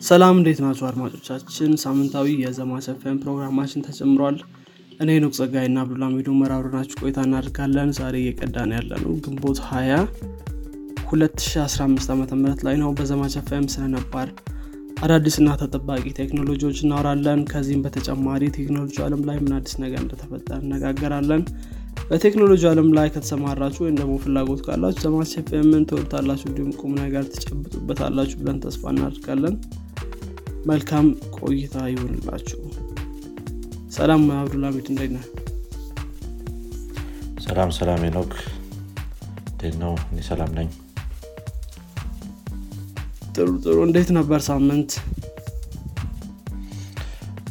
ሰላም 0.00 0.36
እንዴት 0.38 0.58
ናችሁ 0.64 0.84
አድማጮቻችን? 0.88 1.70
ሳምንታዊ 1.82 2.26
የዘማች 2.42 2.86
ኤፍኤም 2.92 3.16
ፕሮግራማችን 3.22 3.84
ተጀምሯል 3.86 4.36
እኔ 5.00 5.16
ሄኖክ 5.24 5.32
ጸጋይ 5.38 5.66
ና 5.68 5.82
አብዱላሚድ 5.82 6.04
ኡመር 6.12 6.28
አብረናችሁ 6.38 6.98
ቆይታ 7.02 7.18
እናድርጋለን 7.26 7.90
ዛሬ 7.98 8.14
እየቀዳን 8.20 8.72
ያለነው 8.76 9.12
ግንቦት 9.24 9.58
20 9.66 9.98
2015 11.08 12.12
ዓ 12.12 12.36
ም 12.36 12.54
ላይ 12.66 12.76
ነው። 12.82 12.92
በዘማች 12.98 13.34
ኤፍኤም 13.42 13.66
ስለነባር 13.74 14.30
አዳዲስና 15.02 15.48
ተጠባቂ 15.60 16.04
ቴክኖሎጂዎች 16.20 16.78
እናወራለን። 16.84 17.42
ከዚህም 17.50 17.82
በተጨማሪ 17.84 18.44
ቴክኖሎጂ 18.56 18.96
አለም 19.06 19.24
ላይ 19.28 19.38
ምን 19.44 19.52
አዲስ 19.58 19.76
ነገር 19.84 20.00
እንደተፈጠረ 20.04 20.60
እንነጋገራለን 20.66 21.42
በቴክኖሎጂ 22.10 22.62
አለም 22.70 22.88
ላይ 22.96 23.08
ከተሰማራችሁ 23.14 23.82
ወይም 23.84 23.98
ደግሞ 24.00 24.14
ፍላጎት 24.22 24.60
ካላችሁ 24.66 25.02
ዘማች 25.06 25.32
ኤፍኤምን 25.40 25.82
ትወዱታላችሁ 25.90 26.46
እንዲሁም 26.50 26.72
ቁም 26.80 26.92
ነገር 27.02 27.24
ትጨብጡበታላችሁ 27.34 28.38
ብለን 28.40 28.60
ተስፋ 28.64 28.82
እናደርጋለን 28.94 29.56
መልካም 30.66 31.06
ቆይታ 31.36 31.76
ይሆንላችሁ 31.92 32.60
ሰላም 33.90 34.22
አብዱልሚድ 34.32 34.86
እንዴት 34.90 35.12
ነህ? 35.16 35.24
ሰላም 37.40 37.70
ሰላም 37.70 38.02
ኖክ 38.16 38.32
እንዴት 39.50 39.76
ነው? 39.76 39.92
እኔ 40.10 40.18
ሰላም 40.22 40.50
ነኝ። 40.54 40.68
ጥሩ 43.34 43.48
ጥሩ። 43.64 43.76
እንዴት 43.84 44.10
ነበር 44.10 44.40
ሳምንት? 44.40 44.90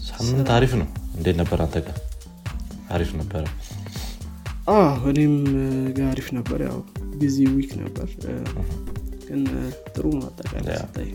ሳምንት 0.10 0.50
አሪፍ 0.50 0.74
ነው። 0.74 0.90
እንዴት 1.18 1.38
ነበር 1.38 1.58
አንተ 1.62 1.78
ጋር? 1.80 1.98
አሪፍ 2.92 3.12
ነበረ 3.14 3.44
እኔም 5.10 5.36
ጋ 5.98 6.10
አሪፍ 6.12 6.28
ነበር። 6.34 6.60
ያው 6.62 6.78
busy 7.18 7.38
week 7.56 7.72
ነበር። 7.76 8.08
ግን 9.28 9.42
ጥሩ 9.96 10.06
ነው 10.16 10.26
አጠቃላይ 10.28 11.10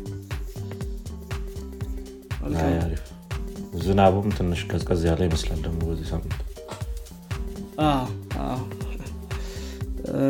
ዝናቡም 3.82 4.26
ትንሽ 4.36 4.60
ቀዝቀዝ 4.70 5.02
ያለ 5.08 5.20
ይመስላል 5.28 5.60
ደግሞ 5.66 5.80
በዚህ 5.90 6.06
ሳምንት። 6.12 6.38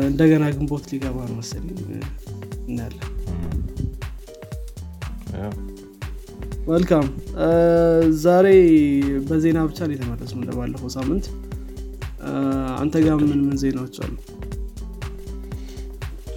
እንደገና 0.07 0.43
ግንቦት 0.55 0.83
ሊገባ 0.91 1.17
ነው 1.29 1.35
መሰለኝ። 1.39 1.79
እናያለን። 2.67 3.09
መልካም። 6.67 7.07
ዛሬ 8.23 8.47
በዜና 9.29 9.59
ብቻ 9.69 9.79
ነው 9.87 9.95
የተመለስነው 9.95 10.41
እንደባለፈው 10.41 10.91
ሳምንት። 10.97 11.25
አንተ 12.81 12.95
ጋር 13.05 13.15
ምን 13.23 13.41
ምን 13.47 13.57
ዜናዎች 13.63 13.97
አሉ? 14.03 14.13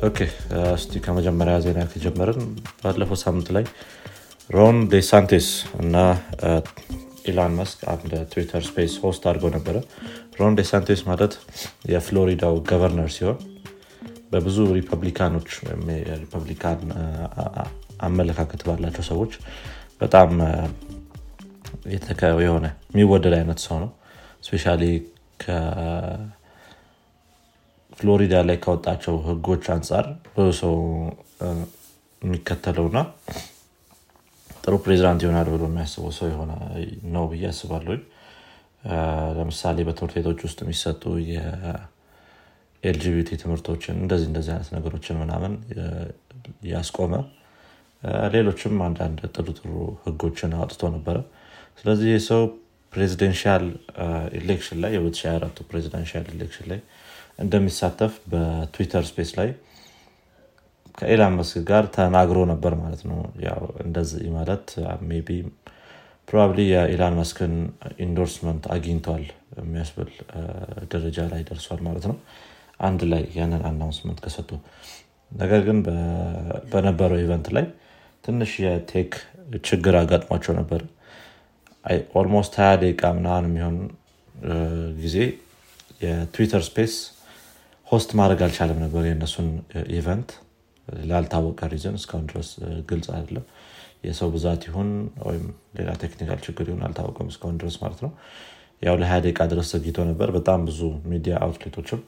okay 0.06 0.19
እስቲ 0.74 1.00
ከመጀመሪያ 1.05 1.55
ዜና 1.66 1.80
ከጀመርን 1.92 2.40
ባለፈው 2.83 3.18
ሳምንት 3.22 3.48
ላይ 3.56 3.64
ሮን 4.50 4.77
ዴሳንቴስ 4.91 5.48
እና 5.80 5.94
ኢላን 7.27 7.55
መስክ 7.58 7.78
አንድ 7.92 8.12
Twitter 8.33 8.62
Space 8.66 8.92
host 9.02 9.22
አድርገው 9.28 9.50
ነበረ። 9.56 9.77
ሮን 10.39 10.56
ዴሳንቴስ 10.58 11.00
ማለት 11.08 11.33
የፍሎሪዳው 11.92 12.55
governor 12.69 13.11
ሲሆን 13.17 13.39
በብዙ 14.33 14.56
ሪፐብሊካኖች 14.77 15.50
አ- 17.42 17.69
አመለካከት 18.06 18.62
ባላቸው 18.67 19.05
ሰዎች 19.11 19.33
በጣም 20.00 20.30
የሆነ 22.42 22.67
የሚወደድ 22.91 23.34
አይነት 23.39 23.61
ሰው 23.67 23.77
ነው። 23.83 23.91
ስፔሻሊ 24.44 24.83
ፍሎሪዳ 27.92 28.34
ላይ 28.48 28.56
ካወጣቸው 28.62 29.14
ህጎች 29.27 29.64
አንጻር 29.74 30.06
ብዙ 30.34 30.48
ሰው 30.61 30.74
የሚከተለውና 32.22 32.98
ጥሩ 34.67 34.75
ፕሬዚዳንት 34.84 35.20
ይሆናል 35.25 35.48
ብሎ 35.53 35.62
የሚያስበው 35.69 36.12
ሰው 36.17 36.27
የሆነ 36.31 36.53
ነው 37.14 37.25
ብዬ 37.31 37.45
አስባለሁ 37.50 37.95
ለምሳሌ 39.36 39.77
በትምህርት 39.86 40.14
ቤቶች 40.19 40.41
ውስጥ 40.46 40.58
የሚሰጡ 40.64 41.02
የኤልጂቢቲ 41.30 41.79
ትምህርቶችን 43.42 43.96
እንደዚህ 44.02 44.27
እንደዚህ 44.30 44.52
አይነት 44.55 44.70
ነገሮችን 44.77 45.18
ምናምን 45.23 45.52
ያስቆመ 46.73 47.14
ሌሎችም 48.35 48.74
አንዳንድ 48.86 49.20
ጥሩ 49.36 49.46
ጥሩ 49.58 49.70
ህጎችን 50.05 50.52
አውጥቶ 50.58 50.90
ነበረ። 50.96 51.17
ስለዚህ 51.79 52.08
ይህ 52.13 52.23
ሰው 52.29 52.42
presidential 52.92 53.64
election 54.40 54.79
ላይ 54.85 54.92
የ2024 54.96 55.64
presidential 55.70 56.27
election 56.34 56.68
ላይ 56.73 56.80
እንደሚሳተፍ 57.45 58.13
በ 58.33 58.48
Twitter 58.48 59.05
Space 59.11 59.33
ላይ 59.40 59.48
ከኤላን 60.98 61.34
መስክ 61.39 61.62
ጋር 61.70 61.84
ተናግሮ 61.96 62.39
ነበር 62.52 62.73
ማለት 62.83 63.02
ነው። 63.11 63.18
እንደዚህ 63.84 64.27
ማለት 64.36 64.67
maybe 65.11 65.29
probably 66.29 66.61
የኢላን 66.70 67.17
መስክን 67.18 67.52
endorsement 68.05 68.64
አግኝቷል። 68.74 69.24
የሚያስብል 69.61 70.11
ደረጃ 70.92 71.18
ላይ 71.33 71.42
ደርሷል 71.51 71.80
ማለት 71.86 72.05
ነው። 72.11 72.17
አንድ 72.80 73.02
ላይ 73.12 73.23
ያንን 73.36 73.62
announcement 73.68 74.18
ከሰጡ። 74.24 74.51
ነገር 75.30 75.61
ግን 75.68 75.79
በነበረው 76.73 77.20
event 77.24 77.46
ላይ 77.57 77.67
ትንሽ 78.24 78.52
የ 78.64 78.80
tech 78.80 79.12
ችግር 79.64 79.95
አጋጥሟቸው 80.01 80.55
ነበር። 80.58 80.80
almost 82.20 82.55
ሀያ 82.61 82.73
ደቂቃ 82.83 83.13
ምናምን 83.18 83.45
የሚሆን 83.48 83.77
ጊዜ 85.02 85.17
የ 86.02 86.16
Twitter 86.16 86.62
Space 86.68 86.95
host 87.86 88.11
ማድረግ 88.18 88.40
አልቻለም 88.46 88.78
ነበር 88.84 89.02
የእነሱን 89.07 89.48
event 89.98 90.30
ላልታወቀ 91.08 91.61
reason 91.73 91.96
እስካሁን 91.98 92.27
ድረስ 92.30 92.48
ግልጽ 92.91 93.08
አይደለም። 93.17 93.47
የሰው 94.05 94.29
ብዛት 94.35 94.63
ይሁን 94.69 94.91
ወይም 95.27 95.45
ሌላ 95.79 95.91
technical 96.02 96.39
ችግር 96.47 96.67
ይሁን 96.70 96.83
አልታወቀም 96.86 97.29
እስካሁን 97.33 97.57
ድረስ 97.61 97.77
ማለት 97.83 98.01
ነው። 98.05 98.11
ያው 98.83 98.95
ለሀያ 99.01 99.19
ደቂቃ 99.25 99.41
ድረስ 99.52 99.69
ዘግይቶ 99.75 99.98
ነበር 100.08 100.29
በጣም 100.36 100.61
ብዙ 100.69 100.80
media 101.12 101.34
outlet 101.45 101.73
ኦችም 101.73 102.01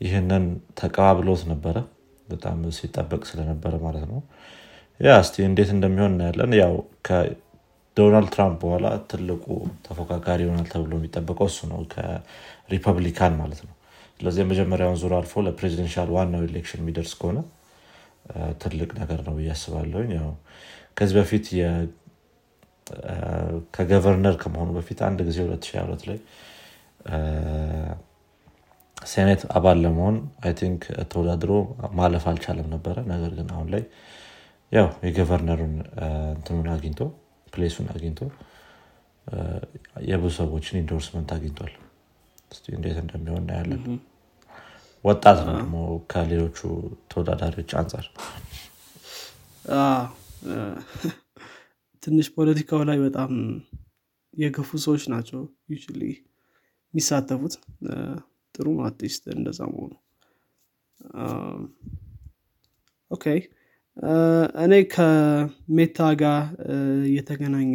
ይህንን 0.00 0.44
ተቀባብሎት 0.78 1.42
ነበረ። 1.52 1.76
በጣም 2.28 2.58
ሲጠበቅ 2.76 3.22
ስለነበረ 3.30 3.74
ማለት 3.82 4.04
ነው። 4.10 4.20
yeah 5.00 5.16
እስቲ 5.22 5.36
እንዴት 5.48 5.70
እንደሚሆን 5.74 6.12
እናያለን። 6.14 6.52
ያው 6.60 6.74
ከዶናልድ 7.08 8.30
ትራምፕ 8.34 8.60
በኋላ 8.62 8.86
ትልቁ 9.10 9.44
ተፎካካሪ 9.86 10.40
ይሆናል 10.46 10.68
ተብሎ 10.72 10.92
የሚጠበቀው 10.98 11.48
እሱ 11.52 11.60
ነው 11.72 11.80
ከሪፐብሊካን 11.94 13.34
ማለት 13.40 13.60
ነው። 13.66 13.74
ስለዚህ 14.18 14.40
የመጀመሪያውን 14.42 14.98
ዙር 15.00 15.12
አልፎ 15.18 15.42
ለ 15.46 15.55
presidential 15.55 16.10
ዋናው 16.16 16.42
election 16.48 16.82
የሚደርስ 16.82 17.12
ከሆነ 17.20 17.38
ትልቅ 18.62 18.90
ነገር 19.00 19.20
ነው 19.26 19.34
ብዬ 19.38 19.50
አስባለሁኝ። 19.54 20.10
ያው 20.18 20.30
ከዚህ 20.98 21.16
በፊት 21.18 21.46
ከ 23.74 23.86
governor 23.86 24.34
ከመሆኑ 24.42 24.70
በፊት 24.76 24.98
አንድ 25.06 25.20
ጊዜ 25.28 25.38
2022 25.46 26.08
ላይ 26.08 26.18
ሴኔት 29.06 29.42
አባል 29.56 29.78
ለመሆን 29.84 30.16
I 30.44 30.52
think 30.60 30.82
ተወዳድሮ 31.12 31.52
ማለፍ 31.92 32.24
አልቻለም 32.30 32.68
ነበረ። 32.74 32.96
ነገር 33.12 33.32
ግን 33.38 33.48
አሁን 33.54 33.68
ላይ 33.74 33.82
ያው 34.72 34.88
የ 35.06 35.16
governor 35.16 35.55
ኡን 35.55 35.74
እንትኑን 36.34 36.68
አግኝቶ 36.74 37.00
place 37.52 37.72
ኡን 37.72 37.88
አግኝቶ 37.94 38.20
የብዙ 40.08 40.32
ሰዎችን 40.40 40.80
endorsement 40.80 41.30
አግኝቷል። 41.36 41.72
እንዴት 42.74 42.98
እንደሚሆን 43.02 43.42
እናያለን 43.42 43.82
ወጣት 45.04 45.38
ነው 45.46 45.54
ደግሞ 45.58 45.76
ከሌሎቹ 46.10 46.58
ተወዳዳሪዎች 47.10 47.70
አንጻር 47.80 48.06
ትንሽ 52.02 52.26
ፖለቲካው 52.36 52.80
ላይ 52.88 52.98
በጣም 53.04 53.30
የገፉ 54.34 54.70
ሰዎች 54.84 55.04
ናቸው 55.12 55.40
usually 55.72 56.02
የሚሳተፉት። 56.94 57.54
ጥሩ 58.54 58.66
ነው 58.78 58.86
እንደዛ 59.34 59.60
መሆኑ። 59.70 59.92
okay። 63.10 63.24
እኔ 64.64 64.74
ከሜታ 64.94 65.98
ጋር 66.22 66.38
የተገናኘ 67.16 67.72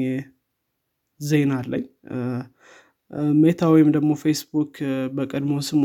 ዜና 1.19 1.53
አለኝ። 1.61 1.85
ሜታ 3.41 3.61
ወይም 3.73 3.89
ደግሞ 3.95 4.11
ፌስቡክ 4.23 4.73
በቀድሞ 5.15 5.53
ስሙ 5.69 5.83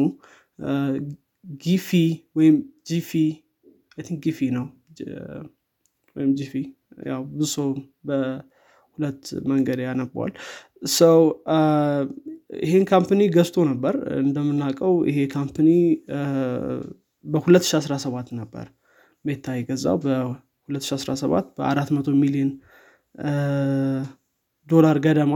ጊፊ 1.63 1.89
ወይም 2.37 2.57
ጂፊ 2.89 3.11
think 4.01 4.21
ጊፊ 4.25 4.39
ነው። 4.57 4.67
ወይም 6.17 6.31
ጂፊ 6.39 6.53
ያው 7.07 7.23
ብዙ 7.31 7.49
ሰው 7.55 7.69
በሁለት 8.09 9.23
መንገድ 9.51 9.79
ያነበዋል 9.85 10.33
ሰው 10.95 11.19
ይሄን 12.63 12.85
company 12.91 13.21
ገዝቶ 13.37 13.57
ነበር። 13.71 13.95
እንደምናውቀው 14.21 14.95
ይሄ 15.11 15.19
company 15.33 15.69
አ፣ 16.15 16.21
በ2017 17.25 18.33
ነበር 18.41 18.67
ሜታ 19.25 19.55
የገዛው። 19.57 19.97
በ2017 20.05 21.25
በ400 21.59 22.15
ሚሊዮን 22.23 22.51
ዶላር 24.69 24.97
ገደማ 25.05 25.35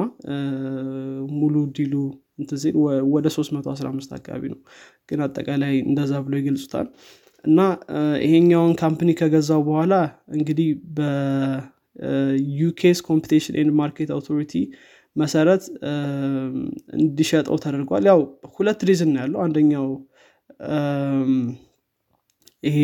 ሙሉ 1.35 1.55
deal 1.77 1.89
ኡ 1.89 1.95
እንትን 2.39 2.59
ሲል 2.59 2.75
ወደ 3.15 3.27
315 3.37 4.13
አካባቢ 4.19 4.43
ነው። 4.53 4.59
ግን 5.09 5.21
አጠቃላይ 5.27 5.75
እንደዛ 5.87 6.13
ብሎ 6.27 6.35
ይገልጹታል። 6.41 6.89
እና 7.45 7.59
ይሄኛውን 8.25 8.73
company 8.81 9.11
ከገዛው 9.21 9.61
በኋላ 9.67 9.95
እንግዲህ 10.37 10.69
UK's 12.59 12.99
Competition 13.09 13.55
and 13.61 13.73
Market 13.81 14.11
Authority 14.17 14.53
መሰረት 15.17 15.63
እንዲሸጠው 16.99 17.57
ተደርጓል። 17.65 18.05
ያው 18.11 18.21
ሁለት 18.55 18.81
reason 18.89 19.15
ያለው። 19.21 19.41
አንደኛው 19.47 19.87
ይሄ 22.63 22.79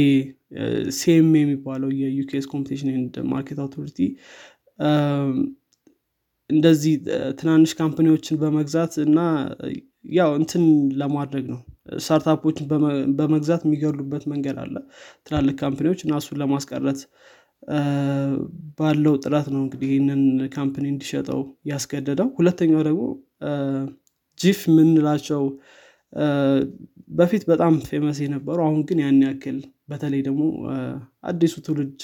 CMA 0.98 1.30
የሚባለው 1.36 1.90
የ 2.00 2.16
UK's 2.16 2.46
Competition 2.52 2.90
and 2.92 3.14
Market 3.32 3.58
Authority 3.64 3.98
እንደዚህ 6.50 6.94
ትናንሽ 7.38 7.70
company 7.78 8.11
ዎችን 8.11 8.38
በመግዛት 8.42 8.94
እና 9.04 9.18
ያው 10.14 10.30
እንትን 10.38 10.64
ለማድረግ 11.00 11.44
ነው። 11.52 11.60
startup 11.98 12.35
ኦችን 12.35 12.66
በመግዛት 13.18 13.62
የሚገሉበት 13.66 14.24
መንገድ 14.32 14.56
አለ። 14.62 14.74
ትላልቅ 15.26 15.56
company 15.62 15.87
ዎች 15.87 16.00
እና 16.04 16.14
እሱን 16.20 16.38
ለማስቀረት 16.42 17.00
ባለው 18.78 19.14
ጥረት 19.22 19.46
ነው 19.54 19.60
እንግዲህ 19.64 19.88
ይህንን 19.92 20.22
company 20.54 20.86
እንዲሸጠው 20.90 21.40
ያስገደደው። 21.70 22.28
ሁለተኛው 22.38 22.82
ደግሞ 22.88 23.02
GIF 24.40 24.60
የምንላቸው 24.70 25.42
በፊት 27.10 27.42
በጣም 27.50 27.74
famous 27.88 28.18
የነበሩ 28.22 28.58
አሁን 28.66 28.82
ግን 28.88 28.98
ያን 29.02 29.20
ያክል 29.26 29.58
በተለይ 29.90 30.20
ደግሞ 30.28 30.42
አዲሱ 31.24 31.54
ትውልድ 31.66 31.98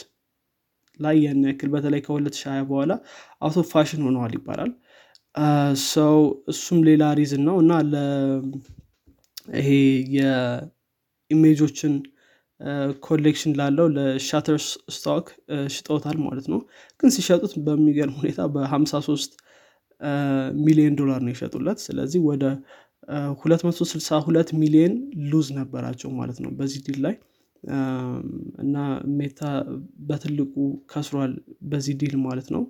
ላይ 1.00 1.16
ያን 1.24 1.42
ያክል 1.48 1.68
በተለይ 1.74 2.00
ከ2020 2.06 2.64
በኋላ 2.70 2.92
out 3.42 3.64
of 3.72 3.79
fashion 3.79 4.02
ሆነዋል 4.06 4.32
ይባላል። 4.38 4.72
ሰው 5.90 6.16
እሱም 6.52 6.78
ሌላ 6.88 7.04
reason 7.18 7.42
ነው 7.48 7.56
እና 7.62 7.72
ይሄ 9.58 9.68
የ 10.16 10.43
image 10.43 11.11
ኦችን 11.11 11.92
collection 13.04 13.52
ላለው 13.58 13.86
ለ 13.94 14.56
Shutterstock 14.96 15.26
ሽጠውታል 15.74 16.16
ማለት 16.24 16.46
ነው። 16.52 16.60
ግን 17.00 17.10
ሲሸጡት 17.16 17.52
በሚገርም 17.66 18.16
ሁኔታ 18.20 18.40
በ53 18.54 19.38
ሚሊዮን 20.60 20.94
ዶላር 21.00 21.20
ነው 21.24 21.32
የሸጡለት። 21.32 21.78
ስለዚህ 21.86 22.20
ወደ 22.28 22.44
262 23.38 24.52
ሚሊዮን 24.62 24.94
lose 25.30 25.48
ነበራቸው 25.58 26.10
ማለት 26.18 26.38
ነው 26.44 26.50
በዚህ 26.58 26.80
deal 26.86 26.98
ላይ 27.06 27.14
እና 28.62 28.76
ሜታ 29.18 29.40
በትልቁ 30.08 30.54
ከስሯል 30.86 31.32
በዚህ 31.62 31.94
deal 32.00 32.14
ማለት 32.24 32.48
ነው። 32.54 32.62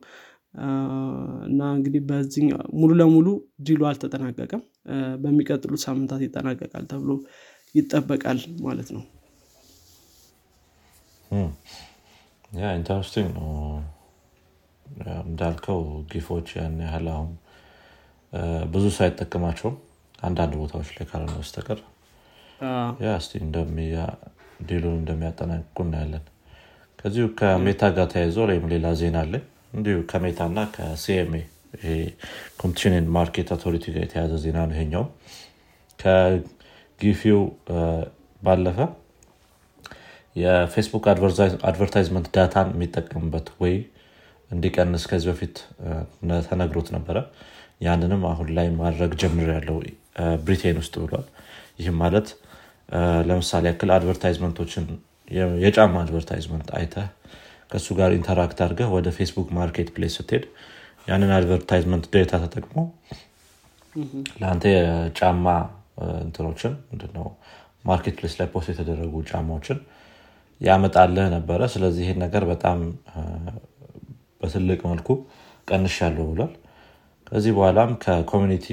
እና 1.46 1.60
እንግዲህ 1.76 2.02
በዚህ 2.08 2.44
ሙሉ 2.74 2.90
ለሙሉ 3.00 3.26
deal 3.60 3.75
ኡ 3.75 3.82
አልተጠናቀቀም። 3.90 4.62
በሚቀጥሉት 5.22 5.82
ሳምንታት 5.84 6.22
ይጠናቀቃል 6.26 6.84
ተብሎ 6.92 7.10
ይጠበቃል 7.74 8.38
ማለት 8.60 8.88
ነው። 8.96 9.02
yeah 12.52 12.72
interesting 12.78 13.28
ነው። 13.38 13.50
እንዳልከው 15.24 15.80
GIF 16.12 16.28
ኦች 16.28 16.48
ያን 16.56 16.76
ያህል 16.84 17.06
አሁን 17.12 17.30
ብዙ 18.72 18.84
ሰው 18.96 19.04
አይጠቀማቸውም። 19.06 19.76
አንዳንድ 20.22 20.52
ቦታዎች 20.60 20.88
ላይ 20.96 21.06
ካልሆነ 21.10 21.34
በስተቀር። 21.38 21.78
yeah 23.04 23.12
እስቲ 23.20 23.32
deal 24.68 24.82
ኡን 24.82 24.96
እንደሚያጠናቅቁ 25.00 25.76
እናያለን። 25.84 26.24
ከዚሁ 26.98 27.26
ከሜታ 27.40 27.82
ጋር 27.96 28.06
ተያይዞ 28.12 28.38
ወይም 28.46 28.64
ሌላ 28.72 28.86
ዜና 29.00 29.16
አለ። 29.24 29.34
እንዲሁ 29.74 29.96
ከሜታ 30.10 30.40
እና 30.50 30.60
ከ 30.74 31.02
CMA 31.02 31.42
Competition 32.60 33.06
Market 33.16 33.50
Authority 33.54 33.84
ጋር 33.94 34.02
የተያያዘ 34.06 34.32
ዜና 34.44 34.58
ነው 34.66 34.74
ይሄኛው። 34.76 35.04
ከጊፊው 35.98 37.40
ባለፈ 38.42 38.78
የፌስቡክ 40.36 41.04
advertisement 41.68 42.26
data 42.34 42.57
ን 42.57 42.68
የሚጠቀምበት 42.74 43.48
way 43.62 43.74
እንዲቀንስ 44.50 45.04
ከዚህ 45.10 45.28
በፊት 45.32 45.56
ተነግሮት 46.48 46.88
ነበረ። 46.96 47.16
ያንንም 47.80 48.22
አሁን 48.30 48.48
ላይ 48.56 48.66
ማድረግ 48.80 49.12
ጀምር 49.20 49.48
ያለው 49.56 49.76
ብሪቴን 50.44 50.78
ውስጥ 50.82 50.94
ብሏል። 51.04 51.26
ይህም 51.80 51.96
ማለት 52.02 52.28
ለምሳሌ 53.28 53.64
ያክል 53.70 53.90
advertisement 53.96 54.57
ኦችን 54.57 54.84
የጫማ 55.64 55.94
advertisement 56.04 56.68
አይተ 56.78 56.94
ከእሱ 57.70 57.88
ጋር 57.98 58.10
interact 58.16 58.60
አድርገህ 58.64 58.88
ወደ 58.94 59.08
Facebook 59.18 59.48
marketplace 59.58 60.14
ስትሄድ 60.18 60.44
ያንን 61.08 61.30
advertisement 61.36 62.06
data 62.14 62.40
ተጠቅሞ 62.44 62.76
ለአንተ 64.40 64.64
የጫማ 64.72 65.46
እንትኖችን 66.22 66.72
ምንድነው 66.90 67.26
marketplace 67.84 68.34
ላይ 68.40 68.48
post 68.52 68.68
የተደረጉ 68.72 69.22
ጫማዎችን 69.30 69.78
ያመጣልህ 70.60 71.28
ነበረ። 71.34 71.60
ስለዚህ 71.74 72.02
ይህን 72.06 72.18
ነገር 72.24 72.42
በጣም 72.50 72.78
በትልቅ 74.42 74.80
መልኩ 74.90 75.08
ቀንሽ 75.68 75.96
ያለው 76.04 76.26
ብሏል። 76.30 76.52
ከዚህ 77.26 77.52
በኋላም 77.56 77.90
ከ 78.04 78.16
community 78.16 78.66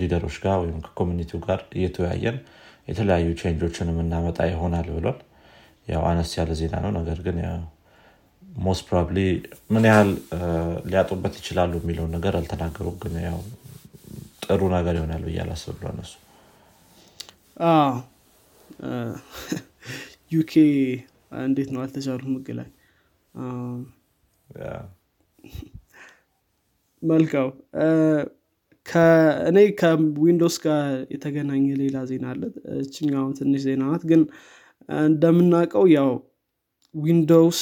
leader 0.00 0.22
ኦች 0.22 0.36
ጋር 0.44 0.56
ወይም 0.62 0.78
ከ 0.86 0.94
community 0.94 1.32
ው 1.32 1.40
ጋር 1.46 1.60
እየተወያየን 1.78 2.36
የተለያዩ 2.88 3.28
change 3.40 3.65
ኦችን 3.65 3.90
የምናመጣ 3.92 4.38
ይሆናል 4.50 4.88
ብሏል። 4.96 5.18
ያው 5.88 6.02
አነስ 6.10 6.30
ያለ 6.38 6.52
ዜና 6.60 6.76
ነው። 6.84 6.92
ነገር 6.98 7.18
ግን 7.26 7.38
most 8.60 8.82
probably 8.88 9.18
ምን 9.70 9.84
ያህል 9.88 10.10
ሊያጡበት 10.88 11.34
ይችላሉ 11.40 11.72
የሚለውን 11.80 12.14
ነገር 12.16 12.34
አልተናገሩም። 12.38 12.96
ግን 13.02 13.14
ያው 13.26 13.38
ጥሩ 14.46 14.60
ነገር 14.76 14.94
ይሆናል 14.98 15.22
ብዬ 15.26 15.38
አላስብም 15.44 15.74
ለእነሱ 15.78 16.12
UK 20.32 20.52
እንዴት 21.44 21.68
ነው? 21.74 21.80
አልተቻሉም 21.84 22.34
ህግ 22.36 22.48
ላይ። 22.58 22.68
መልካም 27.02 27.48
እኔ 29.48 29.58
ከ 29.80 29.97
Windows 29.97 30.56
ጋር 30.64 30.82
የተገናኘ 31.14 31.64
ሌላ 31.80 31.96
ዜና 32.10 32.26
አለ። 32.32 32.42
እችኛው 32.80 33.26
ትንሽ 33.38 33.62
ዜና 33.66 33.82
ናት። 33.84 34.02
ግን 34.10 34.22
እንደምናውቀው 35.04 35.84
ያው 35.96 36.10
Windows 36.94 37.60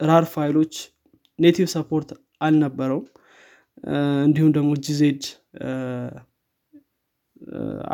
RAR 0.00 0.24
ፋይሎች 0.34 0.74
native 1.38 1.66
support 1.74 2.10
አልነበረውም። 2.46 3.06
እንዲሁም 4.26 4.50
ደግሞ 4.56 4.70
GZ 4.86 5.22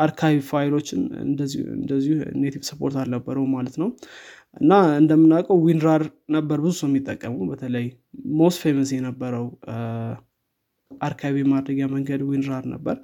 archive 0.03 0.39
ፋይሎችን 0.49 1.01
እንደዚሁ 1.25 2.13
native 2.41 2.63
support 2.69 2.95
አልነበረው 3.01 3.45
ማለት 3.55 3.75
ነው። 3.81 3.89
እና 4.61 4.71
እንደምናውቀው 4.99 5.57
WinRAR 5.65 6.03
ነበር 6.35 6.57
ብዙ 6.63 6.73
ሰው 6.79 6.87
የሚጠቀሙ 6.89 7.37
በተለይ 7.51 7.85
most 8.39 8.59
famous 8.63 8.91
የነበረው 8.95 9.45
archive 10.91 11.35
የማድረጊያ 11.41 11.85
መንገድ 11.93 12.21
WinRAR 12.29 12.65
ነበር። 12.73 12.97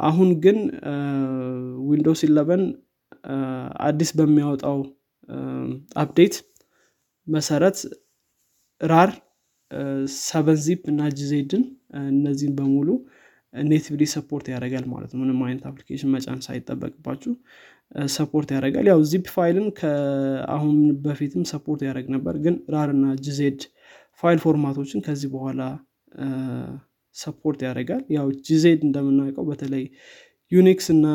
አሁን 0.00 0.28
ግን 0.44 0.58
Windows 1.88 2.20
eleven 2.28 2.62
አዲስ 3.86 4.10
በሚያወጣው 4.18 4.78
update 6.02 6.36
መሰረት 7.26 7.78
RAR 8.80 9.10
seven 10.22 10.58
zip 10.64 10.82
እና 10.92 11.02
GZ 11.18 11.40
ን 11.40 11.62
እነዚህም 12.10 12.54
በሙሉ 12.58 12.88
natively 13.54 14.02
support 14.12 14.46
ያደርጋል 14.52 14.84
ማለት 14.92 15.10
ነው። 15.12 15.20
ምንም 15.22 15.40
አይነት 15.46 15.64
application 15.70 16.10
መጫን 16.14 16.40
ሳይጠበቅባችሁ 16.46 17.32
support 18.14 18.48
ያደርጋል። 18.54 18.86
ያው 18.90 19.00
ዚፕ 19.10 19.26
ፋይልን 19.34 19.66
ከአሁን 19.78 20.76
በፊትም 21.04 21.42
support 21.52 21.80
ያደርግ 21.86 22.06
ነበር። 22.14 22.34
ግን 22.44 22.54
RAR 22.74 22.90
እና 22.96 23.06
GZ 23.24 23.60
file 24.22 24.38
format 24.44 24.73
ኦችን 24.73 25.02
ከዚህ 25.06 25.28
በኋላ 25.34 25.60
support 27.16 27.60
ያደርጋል። 27.66 28.02
ያው 28.16 28.26
GZ 28.46 28.80
እንደምናውቀው 28.86 29.44
በተለይ 29.50 29.84
Unix 30.52 30.86
እና 30.94 31.06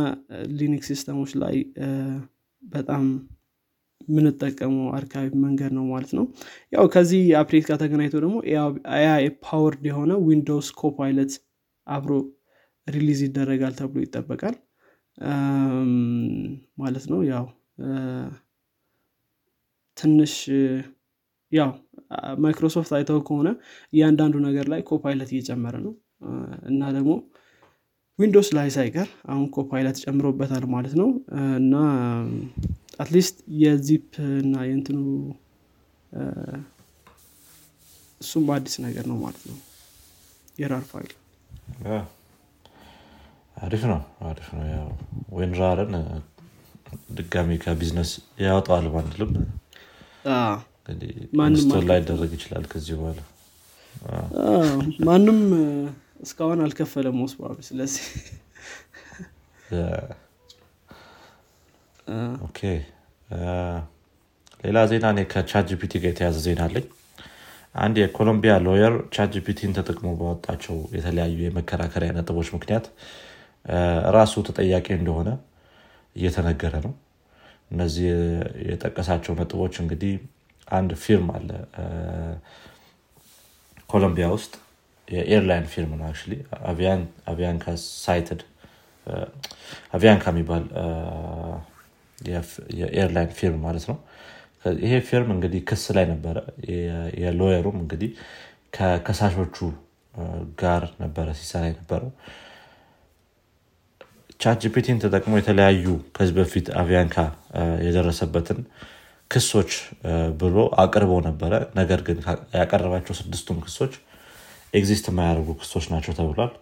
Linux 0.59 0.87
system 0.91 1.15
ኦች 1.15 1.31
ላይ 1.41 1.55
በጣም 2.63 3.03
የምንጠቀመው 4.07 4.87
archive 4.97 5.31
መንገድ 5.43 5.71
ነው 5.77 5.85
ማለት 5.89 6.11
ነው። 6.17 6.25
ያው 6.73 6.85
ከዚህ 6.93 7.21
update 7.39 7.65
ጋር 7.69 7.77
ተገናኝቶ 7.81 8.15
ደግሞ 8.23 8.35
AI 8.97 9.25
powered 9.45 9.83
የሆነ 9.89 10.13
Windows 10.27 10.69
Copilot 10.81 11.33
አብሮ 11.87 12.11
release 12.87 13.19
ይደረጋል 13.25 13.73
ተብሎ 13.79 13.99
ይጠበቃል። 14.05 14.55
ማለት 16.81 17.05
ነው። 17.11 17.19
ያው 17.31 17.45
ትንሽ 19.97 20.33
ያው 21.51 21.69
ማይክሮሶፍት 22.43 22.91
አይተው 22.97 23.19
ከሆነ 23.27 23.49
እያንዳንዱ 23.93 24.35
ነገር 24.47 24.65
ላይ 24.73 24.81
Copilot 24.89 25.29
እየጨመረ 25.33 25.75
ነው። 25.85 25.93
እና 26.69 26.81
ደግሞ 26.95 27.11
Windows 28.19 28.49
ላይ 28.57 28.67
ሳይቀር 28.75 29.09
አሁን 29.31 29.45
Copilot 29.55 29.97
ጨምሮበታል 30.03 30.63
ማለት 30.73 30.93
ነው። 31.01 31.09
እና 31.59 31.73
at 32.99 33.09
least 33.09 33.35
የ 33.61 33.80
zip 33.80 34.07
እና 34.41 34.55
የእንትኑ 34.67 34.99
እሱም 38.21 38.45
አዲስ 38.53 38.75
ነገር 38.85 39.05
ነው 39.11 39.17
ማለት 39.23 39.43
ነው። 39.49 39.57
የ 40.61 40.71
RAR 40.71 40.85
ፋይል 40.91 41.11
አሪፍ 43.57 43.83
ነው 43.91 43.99
አሪፍ 44.29 44.47
ነው። 44.55 44.65
ያው 44.71 44.87
ዌንራርን 45.37 45.93
ድጋሚ 47.17 47.51
ከቢዝነስ 47.63 48.11
ያወጣዋል 48.43 48.87
ባንልም 48.93 49.31
install 50.87 51.83
ላይ 51.89 51.99
ይችላል 52.35 52.65
ከዚህ 52.71 52.95
በኋላ። 52.99 53.19
ማንም 55.07 55.39
እስካሁን 56.23 56.59
አልከፈለም 56.65 57.15
most 57.19 57.33
probably 57.37 57.63
ስለዚህ 57.69 58.05
okay። 62.47 62.59
ሌላ 64.63 64.77
ዜና 64.91 65.05
እኔ 65.13 65.19
ከ 65.33 65.46
ChatGPT 65.46 65.93
ጋር 66.03 66.09
የተያያዘ 66.11 66.37
ዜና 66.45 66.61
አለኝ። 66.67 66.85
አንድ 67.75 67.95
የኮሎምቢያ 68.01 68.53
lawyer 68.65 68.93
ChatGPT 69.15 69.62
ን 69.62 69.75
ተጠቅሞ 69.77 70.07
ባወጣቸው 70.19 70.77
የተለያዩ 70.97 71.37
የመከራከሪያ 71.45 72.11
ነጥቦች 72.17 72.47
ምክንያት 72.55 72.85
ራሱ 74.15 74.33
ተጠያቂ 74.47 74.87
እንደሆነ 74.97 75.29
እየተነገረ 76.15 76.73
ነው። 76.85 76.93
እነዚህ 77.71 78.07
የጠቀሳቸው 78.69 79.33
ነጥቦች 79.39 79.75
እንግዲህ 79.83 80.13
አንድ 80.67 80.91
firm 81.03 81.27
አለ 81.35 81.49
ኮሎምቢያ 83.89 84.27
ውስጥ 84.35 84.53
የ 85.07 85.20
airline 85.20 85.67
firm 85.73 85.91
ነው 85.95 86.07
Avianca 87.31 87.65
cited 88.01 88.41
Avianca 89.95 90.25
የሚባል 90.33 90.63
የ 92.79 92.91
airline 92.91 93.31
firm 93.39 93.61
ማለት 93.67 93.85
ነው። 93.91 93.97
ይሄ 94.81 94.93
firm 95.09 95.29
እንግዲህ 95.35 95.61
ክስ 95.69 95.83
ላይ 95.97 96.05
ነበረ። 96.09 96.37
የ 97.23 97.32
lawyer 97.32 97.59
ኡም 97.59 97.77
እንግዲህ 97.83 98.11
ከከሳሾቹ 98.77 99.57
ጋር 100.61 100.83
ነበረ 101.01 101.27
ሲሰራ 101.39 101.63
የነበረው። 101.67 102.11
ChatGPT 104.39 104.57
ን 104.63 104.97
ተጠቅሞ 105.03 105.33
የተለያዩ 105.37 105.85
ከዚህ 106.15 106.33
በፊት 106.37 106.67
Avianca 106.81 107.15
የደረሰበትን 107.85 108.59
ክሶች 109.31 109.71
ብሎ 110.41 110.55
አቅርቦ 110.83 111.13
ነበረ። 111.27 111.51
ነገር 111.79 111.99
ግን 112.07 112.17
ያቀረባቸው 112.57 113.15
ስድስቱም 113.19 113.57
ክሶች 113.65 113.93
exist 114.73 115.05
የማያደርጉ 115.09 115.49
ክሶች 115.61 115.85
ናቸው 115.93 116.13
ተብሏል። 116.17 116.53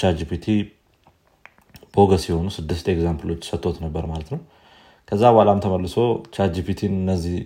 ChatGPT 0.00 0.46
bogus 1.94 2.24
የሆኑ 2.28 2.48
ስድስት 2.56 2.86
example 2.92 3.22
ኦች 3.22 3.40
ሰጥቶት 3.48 3.76
ነበር 3.84 4.04
ማለት 4.10 4.28
ነው። 4.34 4.40
ከዛ 5.08 5.22
በኋላም 5.34 5.60
ተመልሶ 5.64 5.96
ChatGPT 6.34 6.50
ን 6.56 6.92
እነዚህ 7.00 7.38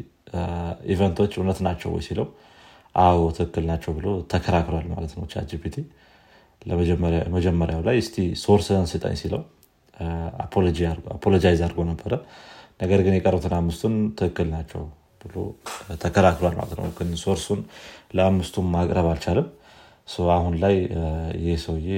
event 0.93 1.15
ኦች 1.15 1.33
እውነት 1.39 1.59
ናቸው 1.67 1.91
ወይ 1.95 2.03
ሲለው 2.07 2.27
አዎ 2.95 3.21
ትክክል 3.37 3.65
ናቸው 3.71 3.93
ብሎ 3.97 4.07
ተከራክሯል 4.33 4.87
ማለት 4.93 5.13
ነው 5.17 5.25
ChatGPT። 5.33 5.77
ለመጀመሪያ- 6.63 7.27
መጀመሪያው 7.35 7.81
ላይ 7.87 7.97
እስቲ 8.03 8.17
source 8.43 8.76
ን 8.76 8.87
ስጠኝ 8.93 9.17
ሲለው 9.23 9.41
apologize 11.15 11.61
አድርጎ 11.65 11.81
ነበረ 11.91 12.13
ነገር 12.81 13.01
ግን 13.05 13.15
የቀሩትን 13.17 13.55
አምስቱን 13.59 13.95
ትክክል 14.19 14.49
ናቸው 14.53 14.83
ብሎ 15.21 15.37
ተከራክሯል 16.03 16.55
ማለት 16.57 16.79
ነው። 16.79 16.89
ግን 16.97 17.11
source 17.23 17.45
ኡን 17.45 17.61
ለአምስቱም 18.15 18.67
ማቅረብ 18.75 19.07
አልቻለም። 19.11 19.47
አሁን 20.35 20.55
ላይ 20.63 20.75
ይህ 21.43 21.57
ሰውዬ 21.63 21.89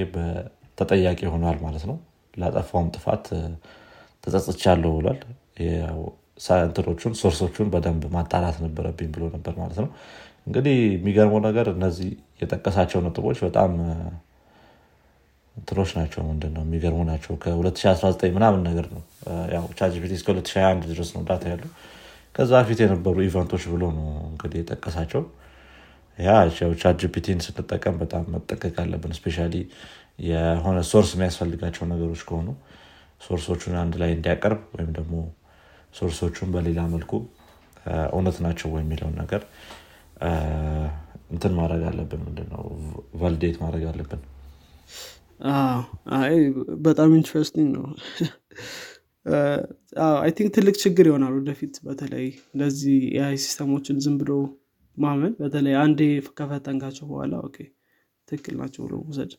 ተጠያቂ 0.77 1.19
ሆኗል 1.33 1.57
ማለት 1.63 1.83
ነው። 1.89 1.97
ላጠፋውም 2.33 2.87
ጥፋት 2.95 3.25
ተጸጽቻለሁ 4.23 4.91
ብሏል። 4.97 5.19
ያው 5.79 5.99
ሳ- 6.39 6.63
እንትኖቹን 6.65 7.13
source 7.19 7.43
ኦቹን 7.43 7.67
በደንብ 7.73 8.03
ማጣራት 8.15 8.57
ነበረብኝ 8.65 9.09
ብሎ 9.13 9.23
ነበር 9.35 9.53
ማለት 9.61 9.77
ነው። 9.83 9.89
እንግዲህ 10.47 10.75
የሚገርመው 10.91 11.39
ነገር 11.47 11.67
እነዚህ 11.73 12.09
የጠቀሳቸው 12.41 12.99
ነጥቦች 13.05 13.37
በጣም 13.45 13.71
እንትኖች 15.57 15.91
ናቸው 15.97 16.21
ምንድን 16.27 16.51
ነው 16.55 16.63
የሚገርሙ 16.65 17.01
ናቸው። 17.09 17.33
ከ2019 17.43 18.33
ምናምን 18.35 18.61
ነገር 18.67 18.85
ነው። 18.95 19.03
ChatGPT 19.79 20.11
እስከ 20.19 20.29
2021 20.35 20.87
ድረስ 20.91 21.09
ነው 21.15 21.21
data 21.29 21.43
ያለው። 21.53 21.71
ከዛ 22.35 22.51
በፊት 22.59 22.79
የነበሩ 22.83 23.17
event 23.27 23.47
ኦች 23.47 23.63
ብሎ 23.73 23.83
ነው 23.97 24.07
እንግዲህ 24.31 24.59
የጠቀሳቸው። 24.61 25.21
ያ 26.17 26.29
ያው 26.59 26.71
ChatGPT 26.81 27.26
ን 27.26 27.39
ስንጠቀም 27.45 27.95
በጣም 28.03 28.23
መጠንቀቅ 28.35 28.75
አለብን። 28.83 29.15
specially 29.17 29.55
የሆነ 30.19 30.77
source 30.91 31.09
የሚያስፈልጋቸው 31.15 31.83
ነገሮች 31.91 32.21
ከሆኑ 32.29 32.47
source 33.21 33.48
ኦቹን 33.48 33.75
አንድ 33.81 33.93
ላይ 34.01 34.09
እንዲያቀርብ 34.15 34.61
ወይም 34.75 34.89
ደግሞ 34.97 35.15
source 35.95 36.22
ኦቹን 36.22 36.49
በሌላ 36.55 36.79
መልኩ 36.93 37.11
እውነት 38.13 38.37
ናቸው 38.45 38.67
ወይ 38.73 38.81
የሚለውን 38.83 39.15
ነገር 39.21 39.41
እንትን 41.31 41.53
ማድረግ 41.59 41.83
አለብን። 41.89 42.21
ምንድነው? 42.25 42.63
validate 43.21 43.57
ማድረግ 43.63 43.83
አለብን 43.91 44.21
አይ 46.17 46.35
በጣም 46.85 47.09
interesting 47.17 47.69
ነው። 47.77 47.85
I 50.17 50.31
think 50.37 50.49
ትልቅ 50.55 50.75
ችግር 50.83 51.05
ይሆናል 51.09 51.33
ወደፊት 51.37 51.75
በተለይ 51.87 52.25
እንደዚህ 52.53 52.97
የ 53.17 53.35
AI 53.43 53.51
system 53.51 53.74
ኦችን 53.74 53.97
ዝም 54.05 54.15
ብሎ 54.21 54.31
ማመን። 54.97 55.33
በተለይ 55.41 55.75
አንዴ 55.81 56.01
ከፈተንካቸው 56.37 57.05
በኋላ 57.11 57.33
okay 57.47 57.57
ትክክል 58.27 58.55
ናቸው 58.61 58.81
ብሎ 58.85 58.93
መውሰድ 59.01 59.33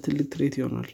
ትልቅ 0.00 0.26
threat 0.32 0.54
ይሆናል። 0.60 0.90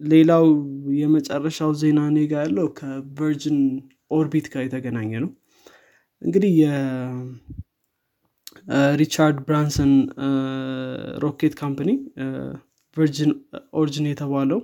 ከሌላው 0.00 0.46
የመጨረሻው 0.98 1.70
ዜና 1.80 2.00
እኔ 2.10 2.18
ጋ 2.30 2.42
ያለው 2.42 2.68
ከ 2.78 2.98
Virgin 2.98 3.58
Orbit 4.10 4.46
ጋር 4.52 4.62
የተገናኘ 4.66 5.10
ነው። 5.24 5.30
እንግዲህ 6.22 6.52
የሪቻርድ 8.68 9.38
ብራንሰን 9.46 9.92
ሮኬት 11.24 11.54
company 11.60 11.90
ቨርጅን 12.96 13.30
ኦሪጅን 13.80 14.06
የተባለው 14.10 14.60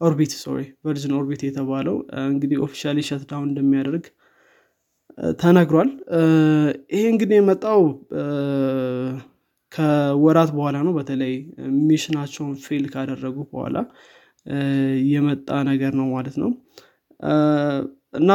ኦርቢት 0.00 0.32
sorry 0.40 0.62
ቨርጅን 0.86 1.12
ኦርቢት 1.18 1.42
የተባለው 1.46 1.96
እንግዲህ 2.26 2.58
officially 2.64 3.04
shutdown 3.08 3.48
እንደሚያደርግ 3.50 4.06
ተነግሯል። 5.40 5.90
ይሄ 6.94 7.02
እንግዲህ 7.12 7.36
የመጣው 7.38 7.82
ከወራት 9.72 10.50
በኋላ 10.56 10.76
ነው። 10.86 10.92
በተለይ 10.98 11.32
mission 11.86 12.15
ኣቸውን 12.15 12.52
fail 12.64 12.84
ካደረጉ 12.92 13.36
በኋላ 13.52 13.76
የመጣ 15.12 15.48
ነገር 15.70 15.92
ነው 16.00 16.06
ማለት 16.16 16.36
ነው። 16.42 16.50
እና 18.20 18.30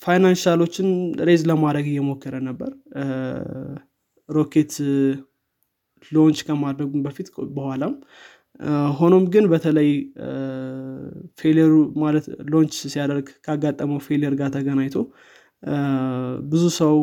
financial 0.00 0.53
ኦችን 0.53 0.88
raise 1.28 1.42
ለማድረግ 1.50 1.86
እየሞከረ 1.92 2.34
ነበር 2.48 2.72
ሮኬት 4.28 4.72
launch 6.12 6.38
ከማድረጉም 6.48 7.02
በፊት 7.06 7.28
በኋላም 7.56 7.94
ሆኖም 8.98 9.24
ግን 9.34 9.44
በተለይ 9.52 9.90
failure 11.40 11.66
ኡ 11.66 11.74
ማለት 12.02 12.24
launch 12.52 12.74
ሲያደርግ 12.92 13.28
ካጋጠመው 13.46 14.00
failure 14.06 14.34
ጋር 14.40 14.48
ተገናኝቶ 14.56 14.96
ብዙ 16.50 16.64
ሰው 16.80 16.96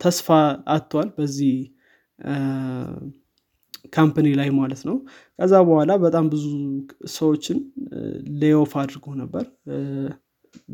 ተስፋ 0.00 0.26
አጥቷል 0.74 1.08
በዚህ 1.18 1.54
company 3.94 4.28
ላይ 4.40 4.48
ማለት 4.58 4.82
ነው። 4.88 4.96
ከዛ 5.38 5.54
በኋላ 5.68 5.92
በጣም 6.04 6.24
ብዙ 6.30 6.44
ሰዎችን 7.12 7.58
layoff 8.42 8.72
አድርጎ 8.82 9.06
ነበር 9.22 9.44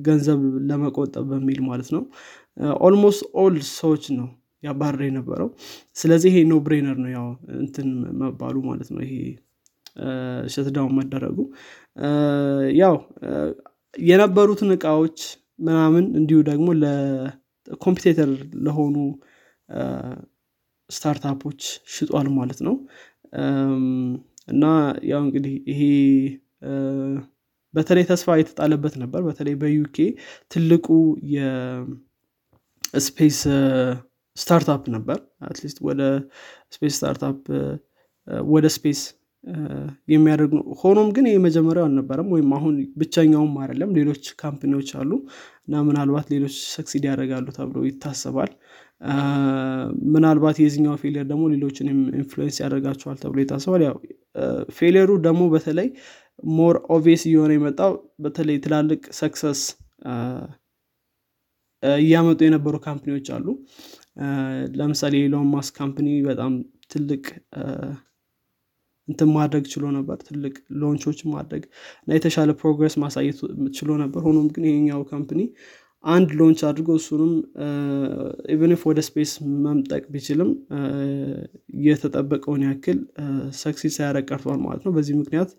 ገንዘብ 0.06 0.40
ለመቆጠብ 0.68 1.25
በሚል 1.32 1.61
ማለት 1.68 1.88
ነው። 1.94 2.02
almost 2.87 3.23
all 3.42 3.56
ሰዎች 3.75 4.04
ነው 4.18 4.28
ያባረረ 4.62 5.02
የነበረው። 5.08 5.49
ስለዚህ 5.97 6.30
ይሄ 6.32 6.38
no 6.49 6.56
brainer 6.64 6.97
ነው 7.02 7.11
ያው 7.16 7.26
እንትን 7.58 7.88
መባሉ 8.20 8.56
ማለት 8.68 8.88
ነው 8.94 9.02
ይሄ 9.06 9.14
shutdown 10.54 10.94
መደረጉ። 10.99 11.37
ያው 12.80 12.97
የነበሩትን 14.04 14.70
እቃዎች 14.76 15.18
ምናምን 15.58 16.04
እንዲሁ 16.18 16.38
ደግሞ 16.49 16.66
ለ 16.82 17.07
competitor 17.07 18.30
ለሆኑ 18.66 18.97
startup 20.90 21.36
ኦች 21.36 21.62
ሽጧል 21.94 22.28
ማለት 22.37 22.61
ነው። 22.66 22.75
እና 24.49 24.64
ያው 25.11 25.20
እንግዲህ 25.26 25.54
ይሄ 25.70 25.80
በተለይ 27.75 28.04
ተስፋ 28.08 28.37
የተጣለበት 28.38 28.94
ነበር። 29.02 29.20
በተለይ 29.26 29.54
በዩኬ 29.60 29.96
ትልቁ 30.52 30.87
የ 32.94 33.08
space 33.08 33.40
startup 34.37 34.82
ነበር። 34.96 35.18
at 35.47 35.56
least 35.56 35.78
ወደ 35.87 36.02
space 36.75 36.94
startup 36.99 37.38
ወደ 38.48 38.66
space 38.75 39.00
የሚያደርግ 40.08 40.52
ነው። 40.56 40.64
ሆኖም 40.80 41.08
ግን 41.16 41.26
ይህ 41.28 41.37
መጀመሪያው 41.44 41.84
አልነበረም 41.87 42.28
ወይም 42.34 42.50
አሁን 42.56 42.72
ብቸኛውም 42.98 43.52
አይደለም። 43.62 43.90
ሌሎች 43.98 44.25
company 44.40 44.71
ዎች 44.71 44.88
አሉ 45.00 45.10
እና 45.66 45.82
ምናልባት 45.87 46.26
ሌሎች 46.34 46.56
succeed 46.75 47.04
ያደርጋሉ 47.08 47.46
ተብሎ 47.56 47.84
ይታሰባል። 47.88 48.50
ምናልባት 50.12 50.56
የዚኛው 50.62 50.94
failure 51.02 51.26
ደግሞ 51.30 51.44
ሌሎችን 51.52 51.88
influence 52.20 52.56
ያደርጋቸዋል 52.64 53.18
ተብሎ 53.22 53.38
ይታሰባል። 53.44 53.82
ያው 53.87 53.96
failure 54.76 55.03
ኡ 55.03 55.11
ደግሞ 55.26 55.42
በተለይ 55.54 55.88
more 56.52 56.76
obvious 56.94 57.23
እየሆነ 57.28 57.52
የመጣው 57.57 57.92
በተለይ 58.21 58.57
ትላልቅ 58.64 59.00
success 59.18 59.61
እያመጡ 62.00 62.38
የነበሩ 62.47 62.75
company 62.87 63.12
ዎች 63.12 63.26
አሉ። 63.35 63.47
ለምሳሌ 64.78 65.14
የኢሎን 65.18 65.50
ማስክ 65.52 65.75
company 65.78 66.08
በጣም 66.28 66.52
ትልቅ 66.92 67.25
እንትን 69.09 69.28
ማድረግ 69.37 69.64
ችሎ 69.73 69.85
ነበር። 69.97 70.16
ትልቅ 70.26 70.54
launch 70.80 71.04
ኦች 71.04 71.20
ማድረግ 71.33 71.62
እና 72.00 72.16
የተሻለ 72.16 72.50
progress 72.61 72.94
ማሳየት 73.02 73.38
ችሎ 73.78 73.90
ነበር። 74.02 74.23
ሆኖም 74.26 74.49
ግን 74.54 74.64
ይሄኛው 74.68 75.02
company 75.12 75.42
አንድ 76.04 76.30
launch 76.38 76.61
አድርጎ 76.68 76.90
እሱንም 76.99 77.33
even 78.54 78.73
if 78.73 78.82
ወደ 78.88 79.00
space 79.06 79.30
መምጠቅ 79.64 80.02
ቢችልም 80.12 80.50
የተጠበቀውን 81.87 82.62
ያክል 82.66 82.99
succeed 83.62 83.94
ሳያረግ 83.97 84.26
ቀርቷል 84.30 84.61
ማለት 84.66 84.83
ነው። 84.87 84.92
በዚህ 84.97 85.16
ምክንያት 85.23 85.50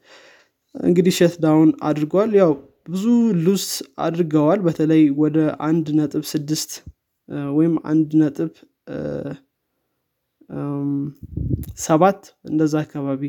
እንግዲህ 0.76 1.14
shut 1.18 1.36
down 1.44 1.70
አድርጓል። 1.90 2.32
ያው 2.40 2.52
ብዙ 2.88 3.04
lose 3.46 3.66
አድርገዋል። 4.06 4.60
በተለይ 4.68 5.04
ወደ 5.22 5.38
አንድ 5.68 5.88
ነጥብ 6.00 6.24
ስድስት 6.32 6.72
ወይም 7.54 7.74
አንድ 7.92 8.10
ነጥብ 8.22 8.52
ሰባት 11.86 12.22
እንደዛ 12.50 12.74
አካባቢ 12.86 13.24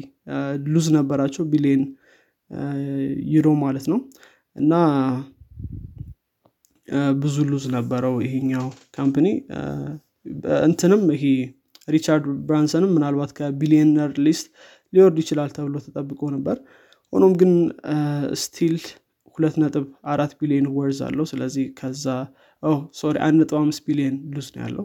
lose 0.67 0.87
ነበራቸው። 0.97 1.45
ቢሊየን 1.53 1.83
ዩሮ 3.33 3.49
ማለት 3.65 3.87
ነው። 3.93 3.99
እና 4.57 4.73
ብዙ 7.19 7.37
lose 7.51 7.65
ነበረው 7.77 8.15
ይሄኛው 8.25 8.67
company። 8.97 9.27
እንትንም 10.67 11.03
ይሄ 11.15 11.25
ሪቻርድ 11.89 12.25
ብራንሰንም 12.49 12.91
ምናልባት 12.97 13.31
ከ 13.39 13.50
billionaire 13.50 14.11
list 14.27 14.47
ሊወርድ 14.93 15.19
ይችላል 15.23 15.51
ተብሎ 15.57 15.77
ተጠብቆ 15.87 16.21
ነበር 16.35 16.57
ሆኖም 17.13 17.33
ግን 17.41 17.53
still 18.43 18.77
ሁለት 19.37 19.55
ነጥብ 19.63 19.85
አራት 20.13 20.33
ቢሊዮን 20.41 20.67
worth 20.77 20.99
አለው። 21.07 21.25
ስለዚህ 21.31 21.65
ከዛ 21.79 22.05
sorry 22.99 23.17
አንድ 23.27 23.37
ነጥብ 23.41 23.57
አምስት 23.61 23.83
ቢሊዮን 23.87 24.17
lose 24.35 24.49
ነው 24.55 24.63
ያለው። 24.65 24.85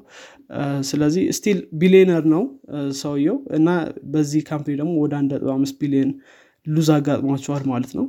ስለዚህ 0.90 1.24
still 1.38 1.60
ቢሊዮነር 1.82 2.26
ነው 2.34 2.44
ሰውየው 3.02 3.38
እና 3.58 3.70
በዚህ 4.14 4.44
company 4.50 4.76
ደግሞ 4.82 4.94
ወደ 5.04 5.14
አንድ 5.20 5.32
ነጥብ 5.36 5.50
አምስት 5.56 5.78
ቢሊዮን 5.82 6.12
lose 6.68 6.90
አጋጥሟቸዋል 6.96 7.64
ማለት 7.72 7.92
ነው። 7.98 8.06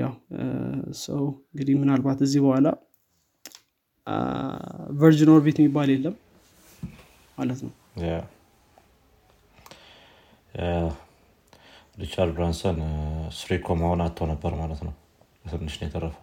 ያው 0.00 0.12
ሰው 1.04 1.22
እንግዲህ 1.48 1.74
ምናልባት 1.80 2.20
እዚህ 2.26 2.42
በኋላ 2.46 2.66
ቨርጅን 5.00 5.32
ኦርቢት 5.34 5.58
የሚባል 5.60 5.90
የለም 5.92 6.14
ማለት 7.38 7.60
ነው 7.64 7.72
ሪቻርድ 11.94 12.32
ብራንሰን 12.36 12.78
three 13.38 13.50
comma 13.66 13.85
ውን 13.85 14.00
አጥቶ 14.04 14.26
ነበር 14.32 14.52
ማለት 14.60 14.80
ነው። 14.86 14.94
ትንሽ 15.50 15.74
ነው 15.80 15.86
የተረፈው። 15.88 16.22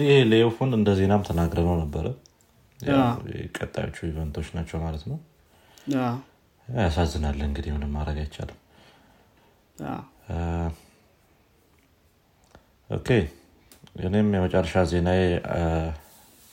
ይሄ 0.00 0.12
layoff 0.30 0.54
ኡን 0.54 0.70
እንደ 0.76 0.90
ዜናም 0.98 1.22
ተናግረ 1.28 1.60
ነው 1.68 1.76
ነበረ 1.82 2.06
ቀጣዮቹ 3.56 3.96
event 4.10 4.31
ኦች 4.31 4.48
ናቸው 4.56 4.78
ማለት 4.84 5.02
ነው። 5.10 5.18
ያሳዝናል 6.68 7.38
እንግዲህ 7.46 7.70
ምንም 7.74 7.92
ማድረግ 7.96 8.18
አይቻልም። 8.22 8.58
okay። 12.90 13.08
እኔም 14.00 14.28
የመጨረሻ 14.36 14.82
ዜና 14.90 15.08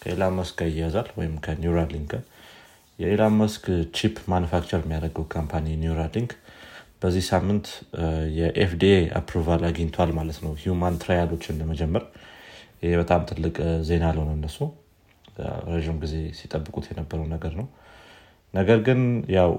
ከኤላን 0.01 0.33
ማስክ 0.37 0.59
ይያዛል 0.69 1.07
ወይም 1.17 1.33
ከኒውራሊንክ 1.45 2.11
የኤላን 2.99 3.33
ማስክ 3.39 3.65
chip 3.97 4.15
manufacture 4.31 4.79
የሚያደርገው 4.83 5.25
company 5.33 5.75
ኒውራሊንክ 5.81 6.31
በዚህ 7.01 7.23
ሳምንት 7.29 7.65
የ 8.37 8.60
FDA 8.60 8.95
approval 9.19 9.63
አግኝቷል 9.67 10.11
ማለት 10.17 10.37
ነው። 10.45 10.53
human 10.61 10.95
trial 11.03 11.29
ኦችን 11.29 11.59
ለመጀመር 11.59 12.03
ይህ 12.83 12.95
በጣም 13.01 13.21
ትልቅ 13.29 13.55
ዜና 13.89 14.05
ለሆነ 14.15 14.31
እነሱ። 14.37 14.57
ረዥም 15.69 15.97
ጊዜ 16.03 16.15
ሲጠብቁት 16.37 16.85
የነበረው 16.91 17.27
ነገር 17.33 17.53
ነው። 17.59 17.67
ነገር 18.53 18.79
ግን 18.87 19.01
ያው 19.35 19.51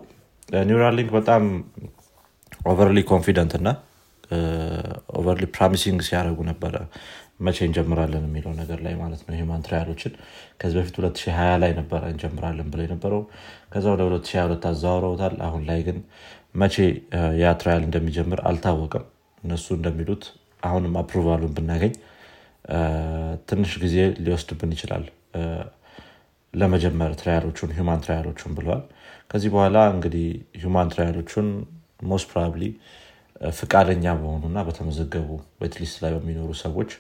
ኒውራሊንክ 0.66 1.11
በጣም 1.16 1.45
overly 2.66 2.98
confident 3.10 3.52
እና 3.59 3.68
overly 5.18 5.44
promising 5.56 6.00
ሲያደርጉ 6.09 6.40
ነበረ 6.50 6.74
መቼ 7.40 7.59
እንጀምራለን 7.66 8.24
የሚለው 8.27 8.53
ነገር 8.61 8.79
ላይ 8.87 8.94
ማለት 9.01 9.20
ነው 9.27 9.35
human 9.38 9.62
trial 9.66 9.86
ኦችን። 9.86 10.12
ከዚህ 10.61 10.77
በፊት 10.79 10.96
2020 11.01 11.61
ላይ 11.62 11.72
ነበረ 11.79 12.03
እንጀምራለን 12.12 12.68
ብለው 12.72 12.85
የነበረው። 12.87 13.22
ከዛ 13.72 13.87
ወደ 13.94 14.03
2022 14.09 14.66
አዘዋውረውታል። 14.70 15.37
አሁን 15.46 15.62
ላይ 15.68 15.81
ግን 15.88 15.98
መቼ 16.55 16.77
ያ 17.40 17.55
trial 17.61 17.83
እንደሚጀምር 17.87 18.40
አልታወቅም 18.51 19.05
እነሱ 19.42 19.66
እንደሚሉት 19.77 20.24
አሁንም 20.62 20.94
approval 21.00 21.35
ኡን 21.35 21.52
ብናገኝ 21.59 21.92
ትንሽ 23.51 23.72
ጊዜ 23.85 23.96
ሊወስድብን 24.24 24.72
ይችላል። 24.77 25.05
ለመጀመር 26.55 27.12
trial 27.20 27.45
ኦቹን 27.45 27.74
human 27.76 28.02
trial 28.04 28.26
ኦቹን 28.26 28.52
ብለዋል። 28.59 28.83
ከዚህ 29.31 29.51
በኋላ 29.55 29.79
እንግዲህ 29.94 30.27
human 30.62 30.90
trial 30.92 31.18
ኦቹን 31.18 31.48
most 32.02 32.26
probably 32.31 32.64
ፍቃደኛ 33.55 34.05
በሆኑና 34.20 34.59
በተመዘገቡ 34.68 35.29
waitlist 35.62 35.96
ላይ 36.03 36.11
በሚኖሩ 36.14 36.51
ሰዎች 36.62 36.90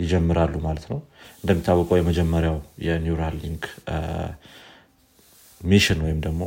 ይጀምራሉ 0.00 0.54
ማለት 0.66 0.84
ነው። 0.92 0.98
እንደሚታወቀው 1.42 1.96
የመጀመሪያው 1.98 2.56
የኒውራሊንክ 2.86 3.64
mission 5.60 5.98
ወይም 6.04 6.20
ደግሞ 6.26 6.42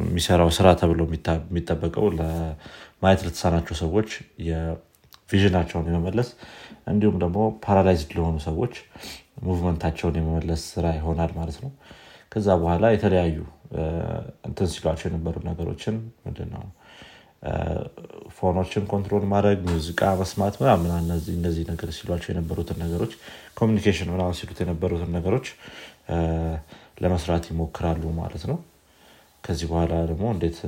የሚሰራው 0.00 0.50
ስራ 0.58 0.68
ተብሎ 0.80 1.00
የሚጠበቀው 1.06 2.06
ለማየት 2.18 3.22
ለተሳናቸው 3.26 3.76
ሰዎች 3.82 4.10
የ 4.48 4.64
vision 4.64 5.14
ኣቸውን 5.14 5.88
የመመለስ 5.90 6.28
እንዲሁም 6.92 7.16
ደግሞ 7.24 7.38
paralyzed 7.64 8.12
ለሆኑ 8.16 8.36
ሰዎች 8.46 8.74
movement 9.44 9.78
ኣቸውን 9.78 10.16
የመመለስ 10.18 10.62
ስራ 10.74 10.86
ይሆናል 10.98 11.32
ማለት 11.38 11.58
ነው። 11.64 11.70
ከዛ 12.32 12.48
በኋላ 12.60 12.84
የተለያዩ 12.92 13.38
እንትን 14.48 14.68
ሲሏቸው 14.72 15.06
የነበሩ 15.08 15.36
ነገሮችን 15.48 15.94
ምንድነው 16.24 16.64
phone 18.38 18.59
ኦችን 18.59 18.84
control 18.92 19.24
ማድረግ 19.32 19.58
ሙዚቃ 19.68 20.10
መስማት 20.20 20.54
ምናምን 20.60 20.90
እነዚህ 21.34 21.64
ነገር 21.70 21.90
ሲሏቸው 21.96 22.30
የነበሩትን 22.32 22.78
ነገሮች 22.84 23.12
communication 23.58 24.10
ምናምን 24.14 24.36
ሲሉት 24.38 24.60
የነበሩትን 24.62 25.12
ነገሮች 25.16 25.46
ለመስራት 27.02 27.44
ይሞክራሉ 27.50 28.02
ማለት 28.20 28.44
ነው። 28.50 28.58
ከዚህ 29.44 29.66
በኋላ 29.70 29.92
ደግሞ 30.10 30.24
እንዴት 30.34 30.58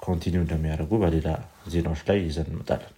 continue 0.00 0.42
እንደሚያደርጉ 0.44 0.92
በሌላ 1.02 1.28
ዜናዎች 1.72 2.00
ላይ 2.08 2.18
ይዘን 2.26 2.48
እንመጣለን። 2.50 2.92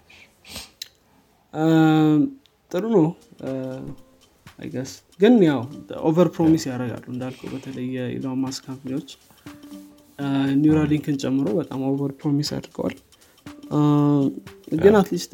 ጥሩ 2.70 2.84
ነው። 2.96 3.06
I 4.58 4.63
guess 4.63 4.90
ግን 5.20 5.34
ያው 5.46 5.60
over 6.08 6.28
promise 6.34 6.64
ያደርጋሉ 6.68 7.04
እንዳልከው 7.14 7.48
በተለይ 7.54 7.86
የኢሎን 7.96 8.40
ማስክ 8.44 8.62
company 8.68 8.94
ዎች 8.94 9.08
ኒውራሊንክን 10.60 11.16
ጨምሮ 11.22 11.46
በጣም 11.58 11.80
over 11.88 12.12
promise 12.20 12.50
አድርገዋል 12.56 12.94
ግን 14.78 14.94
at 14.98 15.08
least 15.08 15.32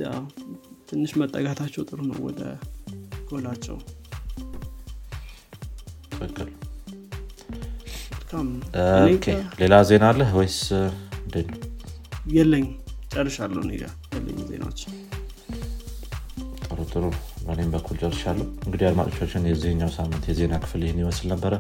ትንሽ 0.91 1.13
መጠጋታቸው 1.21 1.83
ጥሩ 1.89 2.01
ነው 2.09 2.19
ወደ 2.27 2.41
ጎላቸው። 3.29 3.77
ሌላ 9.61 9.75
ዜና 9.89 10.05
አለ 10.11 10.23
ወይስ 10.37 10.59
የለኝ። 12.35 12.67
ጨርሻለሁ 13.13 13.63
ኔ 13.69 13.73
ያለኝ 14.13 14.39
ዜናዎች። 14.51 14.81
ጥሩ 16.67 16.79
ጥሩ። 16.93 17.05
በእኔም 17.47 17.71
በኩል 17.75 17.97
ጨርሻለሁ። 18.03 18.47
እንግዲህ 18.65 18.87
አድማጮቻችን 18.91 19.49
የዚህኛው 19.51 19.91
ሳምንት 19.97 20.25
የዜና 20.31 20.55
ክፍል 20.65 20.83
ይህን 20.87 21.01
ይመስል 21.03 21.27
ነበረ 21.33 21.55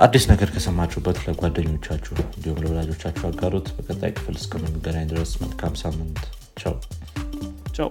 አዲስ 0.00 0.24
ነገር 0.30 0.48
ከሰማችሁበት 0.50 1.18
ለጓደኞቻችሁ 1.24 2.14
እንዲሁም 2.26 2.60
ለወላጆቻችሁ 2.62 3.24
አጋሩት። 3.28 3.68
በቀጣይ 3.76 4.12
ክፍል 4.16 4.36
እስከምንገናኝ 4.40 5.06
ድረስ 5.12 5.32
መልካም 5.42 5.74
ሳምንት። 5.82 6.22
ቻው። 6.62 6.74
ቻው 7.76 7.88